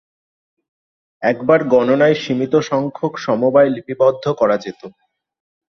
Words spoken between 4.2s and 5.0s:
করা যেত।